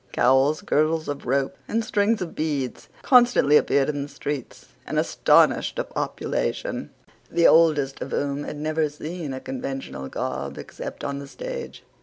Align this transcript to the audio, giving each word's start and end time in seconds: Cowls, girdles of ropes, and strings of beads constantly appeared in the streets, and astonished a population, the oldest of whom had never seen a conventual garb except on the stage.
Cowls, 0.13 0.61
girdles 0.61 1.07
of 1.07 1.27
ropes, 1.27 1.59
and 1.67 1.85
strings 1.85 2.23
of 2.23 2.33
beads 2.33 2.89
constantly 3.03 3.55
appeared 3.55 3.87
in 3.87 4.01
the 4.01 4.07
streets, 4.09 4.69
and 4.87 4.97
astonished 4.97 5.77
a 5.77 5.83
population, 5.83 6.89
the 7.29 7.45
oldest 7.45 8.01
of 8.01 8.09
whom 8.09 8.43
had 8.43 8.57
never 8.57 8.89
seen 8.89 9.31
a 9.31 9.39
conventual 9.39 10.07
garb 10.07 10.57
except 10.57 11.03
on 11.03 11.19
the 11.19 11.27
stage. 11.27 11.83